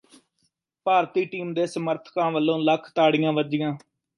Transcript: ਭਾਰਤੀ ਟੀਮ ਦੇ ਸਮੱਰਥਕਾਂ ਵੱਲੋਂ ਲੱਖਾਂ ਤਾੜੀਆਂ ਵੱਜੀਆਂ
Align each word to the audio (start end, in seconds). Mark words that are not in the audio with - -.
ਭਾਰਤੀ 0.85 1.25
ਟੀਮ 1.25 1.53
ਦੇ 1.53 1.65
ਸਮੱਰਥਕਾਂ 1.67 2.31
ਵੱਲੋਂ 2.31 2.57
ਲੱਖਾਂ 2.59 2.91
ਤਾੜੀਆਂ 2.95 3.33
ਵੱਜੀਆਂ 3.33 3.73